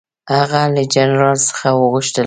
[0.37, 2.19] هغه له جنرال څخه وغوښتل.